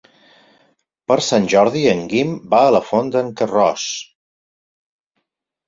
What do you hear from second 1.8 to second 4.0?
en Guim va a la Font d'en Carròs.